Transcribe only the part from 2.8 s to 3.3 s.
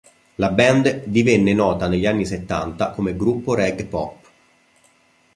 come